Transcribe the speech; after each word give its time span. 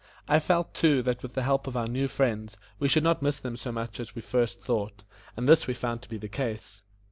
I 0.27 0.39
felt, 0.39 0.73
too, 0.73 1.03
that 1.03 1.21
with 1.21 1.35
the 1.35 1.43
help 1.43 1.67
of 1.67 1.77
our 1.77 1.87
new 1.87 2.07
friends, 2.07 2.57
we 2.79 2.87
should 2.87 3.03
not 3.03 3.21
miss 3.21 3.39
them 3.39 3.55
so 3.55 3.71
much 3.71 3.99
as 3.99 4.15
we 4.15 4.23
at 4.23 4.27
first 4.27 4.59
thought, 4.59 5.03
and 5.37 5.47
this 5.47 5.67
we 5.67 5.75
found 5.75 6.01
to 6.01 6.09
be 6.09 6.17
the 6.17 6.27
case. 6.27 6.81